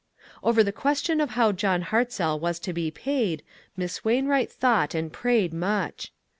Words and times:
"Over 0.43 0.63
the 0.63 0.71
question 0.71 1.21
of 1.21 1.29
how 1.37 1.51
John 1.51 1.83
Hartzell 1.83 2.39
was 2.39 2.57
to 2.61 2.73
be 2.73 2.89
paid, 2.89 3.43
Miss 3.77 4.03
Wainwright 4.03 4.51
thought 4.51 4.95
and 4.95 5.13
prayed 5.13 5.53
much. 5.53 6.11